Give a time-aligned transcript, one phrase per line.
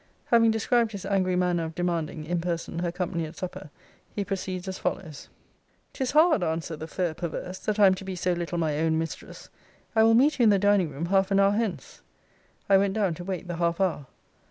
[0.31, 3.69] Having described his angry manner of demanding, in person, her company at supper,
[4.15, 5.29] he proceeds as follows:]
[5.93, 8.97] ''Tis hard, answered the fair perverse, that I am to be so little my own
[8.97, 9.49] mistress.
[9.95, 12.01] I will meet you in the dining room half an hour hence.
[12.67, 14.07] 'I went down to wait the half hour.